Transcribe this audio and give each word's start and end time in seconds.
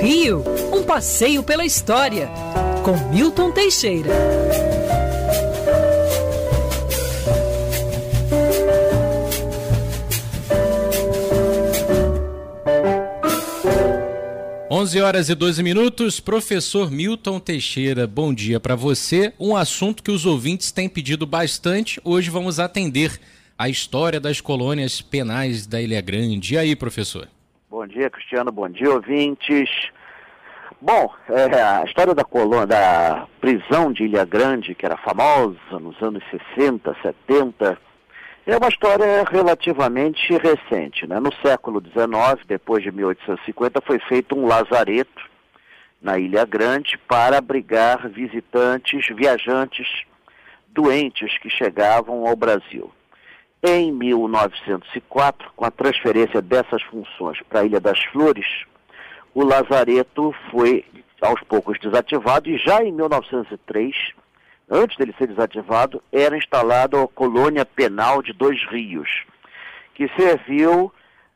Rio, 0.00 0.42
um 0.72 0.82
passeio 0.82 1.42
pela 1.42 1.62
história, 1.62 2.30
com 2.82 2.96
Milton 3.10 3.52
Teixeira. 3.52 4.08
Onze 14.70 14.98
horas 15.02 15.28
e 15.28 15.34
12 15.34 15.62
minutos, 15.62 16.18
professor 16.18 16.90
Milton 16.90 17.38
Teixeira, 17.38 18.06
bom 18.06 18.32
dia 18.32 18.58
para 18.58 18.74
você. 18.74 19.34
Um 19.38 19.54
assunto 19.54 20.02
que 20.02 20.10
os 20.10 20.24
ouvintes 20.24 20.72
têm 20.72 20.88
pedido 20.88 21.26
bastante, 21.26 22.00
hoje 22.02 22.30
vamos 22.30 22.58
atender 22.58 23.20
a 23.58 23.68
história 23.68 24.18
das 24.18 24.40
colônias 24.40 25.02
penais 25.02 25.66
da 25.66 25.78
Ilha 25.78 26.00
Grande. 26.00 26.54
E 26.54 26.58
aí, 26.58 26.74
professor? 26.74 27.28
Bom 27.70 27.86
dia, 27.86 28.10
Cristiano. 28.10 28.50
Bom 28.50 28.68
dia, 28.68 28.90
ouvintes. 28.90 29.70
Bom, 30.80 31.08
é, 31.28 31.62
a 31.62 31.84
história 31.84 32.12
da 32.12 32.24
colônia, 32.24 32.66
da 32.66 33.28
prisão 33.40 33.92
de 33.92 34.02
Ilha 34.02 34.24
Grande, 34.24 34.74
que 34.74 34.84
era 34.84 34.96
famosa 34.96 35.78
nos 35.80 36.02
anos 36.02 36.20
60, 36.56 36.96
70, 37.00 37.78
é 38.44 38.56
uma 38.56 38.68
história 38.68 39.22
relativamente 39.22 40.36
recente. 40.36 41.06
Né? 41.06 41.20
No 41.20 41.32
século 41.46 41.80
XIX, 41.80 42.44
depois 42.44 42.82
de 42.82 42.90
1850, 42.90 43.80
foi 43.82 44.00
feito 44.00 44.36
um 44.36 44.48
lazareto 44.48 45.30
na 46.02 46.18
Ilha 46.18 46.44
Grande 46.44 46.98
para 47.06 47.38
abrigar 47.38 48.08
visitantes, 48.08 49.06
viajantes, 49.14 49.86
doentes 50.70 51.38
que 51.38 51.48
chegavam 51.48 52.26
ao 52.26 52.34
Brasil. 52.34 52.90
Em 53.62 53.92
1904, 53.92 55.52
com 55.54 55.66
a 55.66 55.70
transferência 55.70 56.40
dessas 56.40 56.82
funções 56.84 57.38
para 57.42 57.60
a 57.60 57.64
Ilha 57.64 57.78
das 57.78 58.02
Flores, 58.04 58.46
o 59.34 59.44
lazareto 59.44 60.34
foi 60.50 60.82
aos 61.20 61.42
poucos 61.42 61.78
desativado 61.78 62.48
e 62.48 62.56
já 62.56 62.82
em 62.82 62.90
1903, 62.90 63.94
antes 64.70 64.96
dele 64.96 65.14
ser 65.18 65.26
desativado, 65.26 66.02
era 66.10 66.38
instalada 66.38 67.02
a 67.02 67.06
colônia 67.08 67.66
penal 67.66 68.22
de 68.22 68.32
Dois 68.32 68.58
Rios, 68.70 69.24
que 69.94 70.08
serviu 70.16 70.90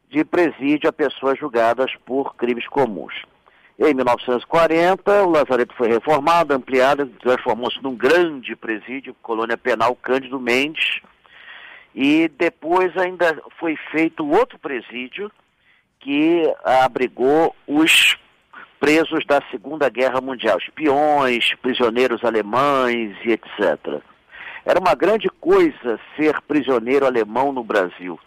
de 0.08 0.24
presídio 0.24 0.88
a 0.88 0.92
pessoas 0.94 1.38
julgadas 1.38 1.92
por 2.06 2.36
crimes 2.36 2.66
comuns. 2.68 3.12
Em 3.78 3.92
1940, 3.92 5.24
o 5.24 5.30
lazareto 5.30 5.74
foi 5.74 5.88
reformado, 5.88 6.54
ampliado, 6.54 7.04
transformou-se 7.20 7.82
num 7.82 7.94
grande 7.94 8.56
presídio, 8.56 9.14
colônia 9.20 9.58
penal 9.58 9.94
Cândido 9.94 10.40
Mendes, 10.40 11.02
e 11.94 12.28
depois 12.28 12.96
ainda 12.96 13.40
foi 13.58 13.76
feito 13.92 14.28
outro 14.28 14.58
presídio 14.58 15.30
que 16.00 16.42
abrigou 16.64 17.54
os 17.66 18.16
presos 18.80 19.24
da 19.24 19.40
Segunda 19.50 19.88
Guerra 19.88 20.20
Mundial, 20.20 20.58
espiões, 20.58 21.54
prisioneiros 21.62 22.22
alemães 22.24 23.16
e 23.24 23.30
etc. 23.30 24.02
Era 24.66 24.80
uma 24.80 24.94
grande 24.94 25.28
coisa 25.40 26.00
ser 26.16 26.40
prisioneiro 26.42 27.06
alemão 27.06 27.52
no 27.52 27.62
Brasil. 27.62 28.18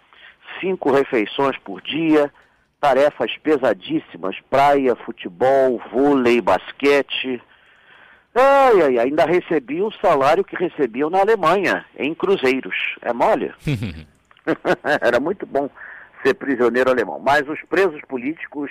Cinco 0.59 0.91
refeições 0.91 1.57
por 1.59 1.81
dia, 1.81 2.31
tarefas 2.79 3.35
pesadíssimas, 3.37 4.35
praia, 4.49 4.95
futebol, 4.95 5.81
vôlei, 5.91 6.41
basquete, 6.41 7.41
Ai, 8.35 8.81
ai, 8.81 8.99
ainda 8.99 9.25
recebi 9.25 9.81
o 9.81 9.91
salário 9.93 10.43
que 10.43 10.55
recebiam 10.55 11.09
na 11.09 11.19
Alemanha, 11.19 11.85
em 11.97 12.13
cruzeiros. 12.13 12.75
É 13.01 13.11
mole? 13.11 13.51
Era 15.01 15.19
muito 15.19 15.45
bom 15.45 15.69
ser 16.23 16.33
prisioneiro 16.35 16.89
alemão. 16.89 17.19
Mas 17.19 17.47
os 17.47 17.61
presos 17.63 17.99
políticos 18.07 18.69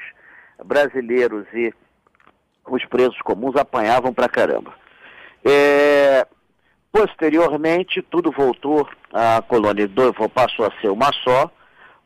brasileiros 0.65 1.47
e 1.53 1.75
os 2.67 2.85
presos 2.87 3.19
comuns 3.23 3.57
apanhavam 3.57 4.13
pra 4.13 4.29
caramba. 4.29 4.73
É... 5.45 6.27
Posteriormente, 6.93 8.01
tudo 8.01 8.31
voltou, 8.31 8.89
a 9.13 9.43
colônia 9.43 9.87
passou 10.33 10.65
a 10.65 10.73
ser 10.81 10.89
uma 10.89 11.13
só. 11.23 11.51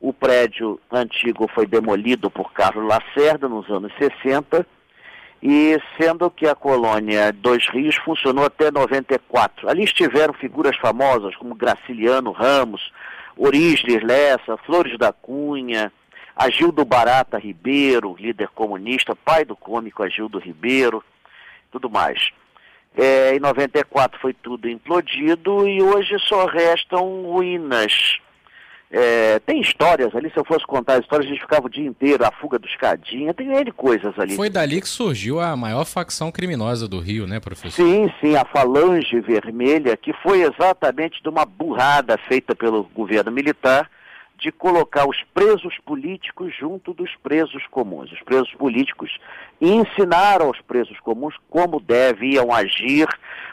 O 0.00 0.12
prédio 0.12 0.80
antigo 0.90 1.48
foi 1.54 1.64
demolido 1.64 2.28
por 2.28 2.52
Carlos 2.52 2.88
Lacerda 2.88 3.48
nos 3.48 3.70
anos 3.70 3.92
60 3.98 4.66
e 5.42 5.80
sendo 5.96 6.30
que 6.30 6.46
a 6.46 6.54
colônia 6.54 7.32
Dois 7.32 7.66
Rios 7.68 7.96
funcionou 7.96 8.44
até 8.44 8.70
94. 8.70 9.68
Ali 9.68 9.84
estiveram 9.84 10.34
figuras 10.34 10.76
famosas 10.76 11.34
como 11.36 11.54
Graciliano 11.54 12.30
Ramos, 12.30 12.92
Orígenes 13.36 14.02
Lessa, 14.02 14.58
Flores 14.58 14.98
da 14.98 15.12
Cunha, 15.12 15.90
Agildo 16.36 16.84
Barata 16.84 17.38
Ribeiro, 17.38 18.16
líder 18.18 18.48
comunista, 18.48 19.16
pai 19.16 19.44
do 19.44 19.56
cômico 19.56 20.02
Agildo 20.02 20.38
Ribeiro, 20.38 21.02
tudo 21.70 21.88
mais. 21.88 22.30
É, 22.96 23.34
em 23.34 23.40
94 23.40 24.20
foi 24.20 24.34
tudo 24.34 24.68
implodido 24.68 25.66
e 25.66 25.80
hoje 25.80 26.18
só 26.18 26.46
restam 26.46 27.22
ruínas 27.22 28.18
é, 28.92 29.38
tem 29.40 29.60
histórias 29.60 30.12
ali, 30.16 30.30
se 30.30 30.36
eu 30.36 30.44
fosse 30.44 30.66
contar 30.66 30.94
as 30.94 31.00
histórias, 31.00 31.26
a 31.26 31.32
gente 31.32 31.42
ficava 31.42 31.66
o 31.66 31.70
dia 31.70 31.86
inteiro, 31.86 32.24
a 32.24 32.32
fuga 32.32 32.58
dos 32.58 32.74
Cadinha, 32.74 33.32
tem 33.32 33.52
N 33.52 33.70
coisas 33.70 34.18
ali. 34.18 34.34
Foi 34.34 34.50
dali 34.50 34.80
que 34.80 34.88
surgiu 34.88 35.40
a 35.40 35.56
maior 35.56 35.84
facção 35.84 36.32
criminosa 36.32 36.88
do 36.88 36.98
Rio, 36.98 37.26
né, 37.26 37.38
professor? 37.38 37.70
Sim, 37.70 38.12
sim, 38.20 38.34
a 38.34 38.44
Falange 38.44 39.20
Vermelha, 39.20 39.96
que 39.96 40.12
foi 40.14 40.42
exatamente 40.42 41.22
de 41.22 41.28
uma 41.28 41.44
burrada 41.44 42.18
feita 42.26 42.54
pelo 42.54 42.82
governo 42.82 43.30
militar 43.30 43.88
de 44.40 44.50
colocar 44.50 45.06
os 45.06 45.18
presos 45.34 45.76
políticos 45.84 46.52
junto 46.58 46.94
dos 46.94 47.10
presos 47.22 47.62
comuns. 47.70 48.10
Os 48.10 48.22
presos 48.22 48.52
políticos 48.54 49.18
ensinaram 49.60 50.46
aos 50.46 50.60
presos 50.62 50.98
comuns 51.00 51.34
como 51.50 51.78
deviam 51.78 52.52
agir, 52.52 53.06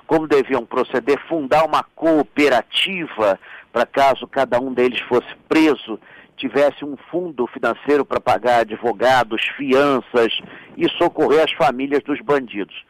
como 0.07 0.27
deviam 0.27 0.65
proceder, 0.65 1.19
fundar 1.27 1.65
uma 1.65 1.83
cooperativa 1.83 3.37
para 3.77 3.85
caso 3.85 4.25
cada 4.25 4.59
um 4.59 4.73
deles 4.73 4.99
fosse 5.01 5.27
preso, 5.47 5.99
tivesse 6.35 6.83
um 6.83 6.97
fundo 7.11 7.45
financeiro 7.45 8.03
para 8.03 8.19
pagar 8.19 8.61
advogados, 8.61 9.39
fianças 9.55 10.39
e 10.75 10.89
socorrer 10.97 11.43
as 11.43 11.51
famílias 11.51 12.01
dos 12.01 12.19
bandidos. 12.19 12.83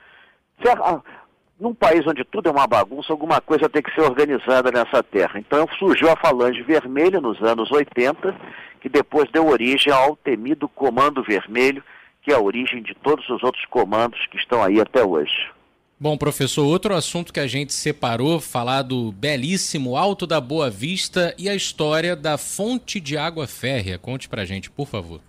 Num 1.60 1.74
país 1.74 2.08
onde 2.08 2.24
tudo 2.24 2.48
é 2.48 2.52
uma 2.54 2.68
bagunça, 2.68 3.12
alguma 3.12 3.42
coisa 3.42 3.68
tem 3.68 3.82
que 3.82 3.94
ser 3.94 4.02
organizada 4.02 4.72
nessa 4.72 5.04
terra. 5.04 5.38
Então 5.40 5.68
surgiu 5.78 6.10
a 6.10 6.16
Falange 6.16 6.62
Vermelha 6.62 7.20
nos 7.20 7.42
anos 7.42 7.70
80, 7.70 8.34
que 8.80 8.88
depois 8.88 9.30
deu 9.30 9.46
origem 9.48 9.92
ao 9.92 10.16
temido 10.16 10.70
Comando 10.70 11.22
Vermelho, 11.22 11.84
que 12.22 12.32
é 12.32 12.36
a 12.36 12.40
origem 12.40 12.82
de 12.82 12.96
todos 12.96 13.28
os 13.30 13.44
outros 13.44 13.66
comandos 13.66 14.26
que 14.28 14.38
estão 14.38 14.64
aí 14.64 14.80
até 14.80 15.04
hoje. 15.04 15.52
Bom, 16.00 16.16
professor, 16.16 16.64
outro 16.64 16.94
assunto 16.94 17.34
que 17.34 17.40
a 17.40 17.48
gente 17.48 17.74
separou, 17.74 18.40
falar 18.40 18.84
do 18.84 19.12
belíssimo 19.12 19.98
Alto 19.98 20.28
da 20.28 20.40
Boa 20.40 20.70
Vista 20.70 21.34
e 21.40 21.50
a 21.50 21.56
história 21.56 22.16
da 22.16 22.38
fonte 22.38 23.00
de 23.00 23.18
água 23.18 23.48
férrea. 23.48 23.98
Conte 23.98 24.30
pra 24.30 24.46
gente, 24.46 24.70
por 24.70 24.86
favor. 24.88 25.20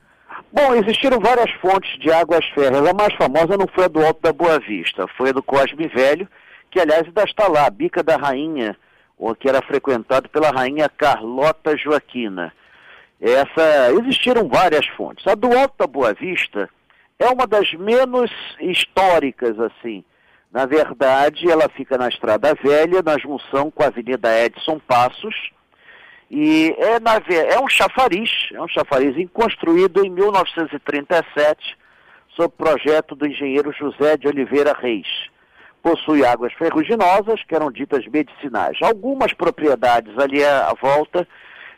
Bom, 0.52 0.74
existiram 0.74 1.18
várias 1.20 1.50
fontes 1.62 1.98
de 1.98 2.12
águas 2.12 2.44
férreas. 2.54 2.86
A 2.86 2.92
mais 2.92 3.14
famosa 3.14 3.56
não 3.56 3.66
foi 3.66 3.84
a 3.84 3.88
do 3.88 4.04
Alto 4.04 4.20
da 4.20 4.30
Boa 4.30 4.60
Vista, 4.60 5.06
foi 5.16 5.30
a 5.30 5.32
do 5.32 5.42
Cosme 5.42 5.88
Velho, 5.88 6.28
que 6.70 6.78
aliás 6.78 7.06
ainda 7.06 7.24
está 7.24 7.48
lá, 7.48 7.64
a 7.64 7.70
Bica 7.70 8.02
da 8.02 8.18
Rainha, 8.18 8.76
que 9.40 9.48
era 9.48 9.62
frequentado 9.62 10.28
pela 10.28 10.50
rainha 10.50 10.86
Carlota 10.90 11.78
Joaquina. 11.78 12.52
Essa, 13.18 13.90
existiram 13.98 14.46
várias 14.46 14.86
fontes. 14.88 15.26
A 15.26 15.34
do 15.34 15.50
Alto 15.56 15.76
da 15.78 15.86
Boa 15.86 16.12
Vista 16.12 16.68
é 17.18 17.26
uma 17.26 17.46
das 17.46 17.72
menos 17.72 18.30
históricas, 18.60 19.58
assim, 19.58 20.04
na 20.50 20.64
verdade, 20.64 21.50
ela 21.50 21.69
fica 21.69 21.98
na 21.98 22.09
Estrada 22.09 22.54
Velha, 22.54 23.03
na 23.03 23.19
junção 23.19 23.70
com 23.70 23.82
a 23.82 23.86
Avenida 23.86 24.28
Edson 24.44 24.78
Passos, 24.78 25.34
e 26.31 26.75
é, 26.78 27.00
na, 27.00 27.20
é 27.31 27.59
um 27.60 27.69
chafariz, 27.69 28.31
é 28.53 28.60
um 28.60 28.69
chafariz 28.69 29.14
construído 29.32 30.04
em 30.04 30.10
1937, 30.10 31.76
sob 32.34 32.53
projeto 32.56 33.14
do 33.14 33.26
engenheiro 33.26 33.72
José 33.72 34.17
de 34.17 34.28
Oliveira 34.28 34.75
Reis. 34.78 35.08
Possui 35.82 36.25
águas 36.25 36.52
ferruginosas, 36.55 37.43
que 37.44 37.55
eram 37.55 37.70
ditas 37.70 38.06
medicinais. 38.06 38.76
Algumas 38.82 39.32
propriedades 39.32 40.19
ali 40.19 40.44
à, 40.44 40.72
volta 40.81 41.26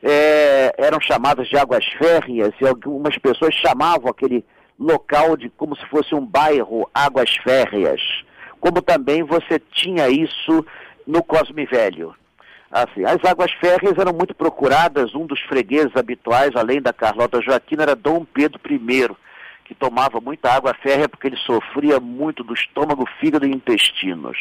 é, 0.03 0.75
eram 0.79 1.01
chamadas 1.01 1.49
de 1.49 1.57
águas 1.57 1.85
férreas, 1.99 2.53
e 2.61 2.67
algumas 2.67 3.17
pessoas 3.19 3.55
chamavam 3.55 4.11
aquele 4.11 4.45
local 4.79 5.37
de 5.37 5.49
como 5.51 5.77
se 5.77 5.87
fosse 5.87 6.15
um 6.15 6.25
bairro 6.25 6.89
Águas 6.95 7.37
Férreas 7.37 8.01
como 8.61 8.83
também 8.83 9.23
você 9.23 9.59
tinha 9.59 10.09
isso 10.09 10.65
no 11.07 11.23
Cosme 11.23 11.65
Velho. 11.67 12.15
Assim, 12.71 13.05
as 13.05 13.19
águas 13.25 13.51
férreas 13.53 13.99
eram 13.99 14.13
muito 14.13 14.33
procuradas, 14.33 15.15
um 15.15 15.27
dos 15.27 15.41
fregueses 15.41 15.97
habituais, 15.97 16.55
além 16.55 16.81
da 16.81 16.93
Carlota 16.93 17.43
Joaquina, 17.43 17.83
era 17.83 17.97
Dom 17.97 18.25
Pedro 18.25 18.61
I, 18.65 19.09
que 19.65 19.75
tomava 19.75 20.21
muita 20.21 20.53
água 20.53 20.73
férrea 20.75 21.09
porque 21.09 21.27
ele 21.27 21.37
sofria 21.39 21.99
muito 21.99 22.45
do 22.45 22.55
estômago, 22.55 23.09
fígado 23.19 23.45
e 23.45 23.51
intestinos. 23.51 24.39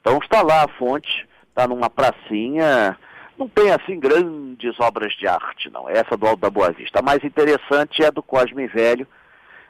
Então 0.00 0.18
está 0.18 0.40
lá 0.40 0.64
a 0.64 0.68
fonte, 0.68 1.26
está 1.48 1.68
numa 1.68 1.90
pracinha, 1.90 2.96
não 3.38 3.48
tem 3.48 3.70
assim 3.72 3.98
grandes 3.98 4.78
obras 4.80 5.12
de 5.14 5.26
arte, 5.26 5.70
não. 5.70 5.88
Essa 5.88 6.16
do 6.16 6.26
Alto 6.26 6.40
da 6.40 6.50
Boa 6.50 6.72
Vista. 6.72 7.00
A 7.00 7.02
mais 7.02 7.22
interessante 7.22 8.02
é 8.02 8.06
a 8.06 8.10
do 8.10 8.22
Cosme 8.22 8.66
Velho, 8.66 9.06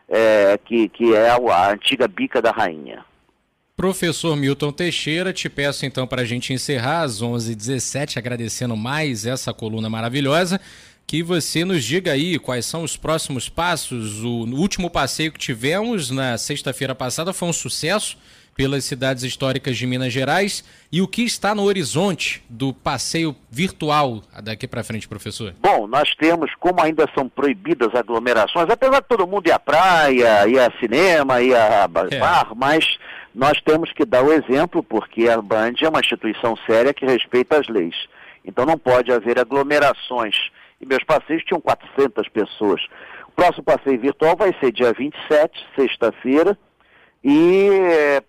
é, 0.09 0.59
que, 0.65 0.89
que 0.89 1.15
é 1.15 1.31
a 1.31 1.71
antiga 1.71 2.07
bica 2.07 2.41
da 2.41 2.51
rainha. 2.51 3.05
Professor 3.77 4.37
Milton 4.37 4.71
Teixeira, 4.71 5.33
te 5.33 5.49
peço 5.49 5.85
então 5.85 6.07
para 6.07 6.23
a 6.23 6.25
gente 6.25 6.53
encerrar 6.53 7.01
às 7.03 7.21
11h17, 7.21 8.17
agradecendo 8.17 8.77
mais 8.77 9.27
essa 9.27 9.53
coluna 9.53 9.91
maravilhosa, 9.91 10.61
que 11.05 11.25
você 11.25 11.65
nos 11.65 11.83
diga 11.83 12.13
aí 12.13 12.39
quais 12.39 12.67
são 12.67 12.85
os 12.85 12.97
próximos 12.97 13.49
passos. 13.49 14.23
O 14.23 14.45
último 14.55 14.89
passeio 14.89 15.33
que 15.33 15.41
tivemos 15.41 16.09
na 16.09 16.39
sexta-feira 16.39 16.95
passada 16.95 17.33
foi 17.33 17.49
um 17.49 17.53
sucesso 17.53 18.17
pelas 18.55 18.85
cidades 18.85 19.25
históricas 19.25 19.77
de 19.77 19.87
Minas 19.89 20.13
Gerais 20.13 20.65
e 20.93 21.03
o 21.03 21.09
que 21.09 21.23
está 21.23 21.53
no 21.53 21.65
horizonte 21.65 22.45
do 22.49 22.73
passeio 22.73 23.35
virtual 23.51 24.23
daqui 24.41 24.69
para 24.69 24.85
frente, 24.85 25.09
professor? 25.09 25.53
Bom, 25.61 25.89
nós 25.89 26.15
temos, 26.15 26.55
como 26.61 26.81
ainda 26.81 27.09
são 27.13 27.29
proibidas 27.29 27.93
aglomerações, 27.93 28.71
apesar 28.71 29.01
de 29.01 29.09
todo 29.09 29.27
mundo 29.27 29.49
ir 29.49 29.53
à 29.53 29.59
praia, 29.59 30.47
ir 30.47 30.61
a 30.61 30.71
cinema, 30.79 31.43
ir 31.43 31.57
a 31.57 31.89
bar, 31.89 32.07
é. 32.13 32.55
mas 32.55 32.87
nós 33.35 33.61
temos 33.63 33.93
que 33.93 34.05
dar 34.05 34.23
o 34.23 34.33
exemplo 34.33 34.83
porque 34.83 35.29
a 35.29 35.41
Band 35.41 35.75
é 35.83 35.89
uma 35.89 36.01
instituição 36.01 36.57
séria 36.67 36.95
que 36.95 37.05
respeita 37.05 37.59
as 37.59 37.69
leis. 37.69 37.97
Então 38.45 38.65
não 38.65 38.79
pode 38.79 39.13
haver 39.13 39.39
aglomerações. 39.39 40.51
E 40.81 40.87
meus 40.87 41.03
passeios 41.03 41.43
tinham 41.45 41.61
400 41.61 42.29
pessoas. 42.29 42.83
O 43.27 43.33
próximo 43.33 43.65
passeio 43.65 44.01
virtual 44.01 44.37
vai 44.37 44.55
ser 44.61 44.71
dia 44.71 44.93
27, 44.93 45.67
sexta-feira, 45.77 46.57
e 47.23 47.69
eh, 47.71 48.23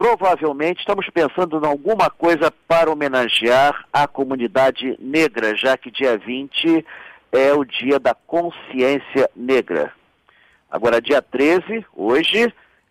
Provavelmente 0.00 0.80
estamos 0.80 1.06
pensando 1.10 1.62
em 1.62 1.68
alguma 1.68 2.08
coisa 2.08 2.50
para 2.66 2.90
homenagear 2.90 3.84
a 3.92 4.08
comunidade 4.08 4.96
negra, 4.98 5.54
já 5.54 5.76
que 5.76 5.90
dia 5.90 6.16
20 6.16 6.86
é 7.30 7.52
o 7.52 7.66
dia 7.66 8.00
da 8.00 8.14
consciência 8.14 9.28
negra. 9.36 9.92
Agora, 10.70 11.02
dia 11.02 11.20
13, 11.20 11.84
hoje, 11.94 12.50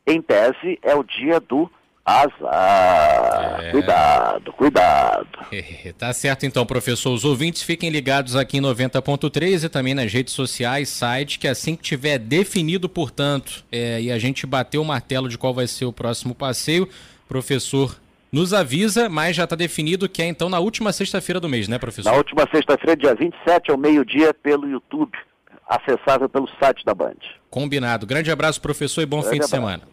em 0.09 0.21
tese, 0.21 0.79
é 0.81 0.95
o 0.95 1.03
dia 1.03 1.39
do 1.39 1.69
Azar. 2.05 3.61
É... 3.61 3.71
Cuidado, 3.71 4.53
cuidado. 4.53 5.27
tá 5.97 6.11
certo 6.13 6.45
então, 6.45 6.65
professor. 6.65 7.11
Os 7.11 7.23
ouvintes 7.23 7.61
fiquem 7.61 7.89
ligados 7.89 8.35
aqui 8.35 8.57
em 8.57 8.61
90.3 8.61 9.65
e 9.65 9.69
também 9.69 9.93
nas 9.93 10.11
redes 10.11 10.33
sociais, 10.33 10.89
site, 10.89 11.37
que 11.37 11.47
assim 11.47 11.75
que 11.75 11.83
tiver 11.83 12.17
definido, 12.17 12.89
portanto, 12.89 13.63
é, 13.71 14.01
e 14.01 14.11
a 14.11 14.17
gente 14.17 14.45
bater 14.45 14.79
o 14.79 14.85
martelo 14.85 15.29
de 15.29 15.37
qual 15.37 15.53
vai 15.53 15.67
ser 15.67 15.85
o 15.85 15.93
próximo 15.93 16.33
passeio, 16.33 16.89
professor 17.27 17.95
nos 18.31 18.53
avisa, 18.53 19.09
mas 19.09 19.35
já 19.35 19.43
está 19.43 19.55
definido 19.55 20.07
que 20.07 20.21
é 20.21 20.27
então 20.27 20.49
na 20.49 20.59
última 20.59 20.93
sexta-feira 20.93 21.39
do 21.39 21.49
mês, 21.49 21.67
né, 21.67 21.79
professor? 21.79 22.11
Na 22.11 22.17
última 22.17 22.47
sexta-feira, 22.51 22.95
dia 22.95 23.15
27, 23.15 23.71
ao 23.71 23.77
meio-dia, 23.77 24.33
pelo 24.33 24.69
YouTube, 24.69 25.17
acessável 25.67 26.29
pelo 26.29 26.47
site 26.59 26.85
da 26.85 26.93
Band. 26.93 27.17
Combinado. 27.49 28.05
Grande 28.05 28.31
abraço, 28.31 28.61
professor, 28.61 29.01
e 29.01 29.05
bom 29.05 29.21
Grande 29.21 29.29
fim 29.29 29.39
de 29.39 29.45
abraço. 29.45 29.55
semana. 29.55 29.83